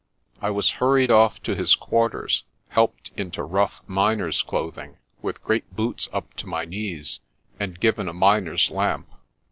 I 0.41 0.49
was 0.49 0.71
hurried 0.81 1.11
off 1.11 1.43
to 1.43 1.53
his 1.53 1.75
quarters, 1.75 2.43
helped 2.69 3.11
into 3.15 3.43
rough, 3.43 3.81
miner's 3.85 4.41
clothing, 4.41 4.97
with 5.21 5.43
great 5.43 5.75
boots 5.75 6.09
up 6.11 6.33
to 6.37 6.47
my 6.47 6.65
knees, 6.65 7.19
and 7.59 7.79
given 7.79 8.07
a 8.07 8.13
miner's 8.15 8.71
lamp. 8.71 9.11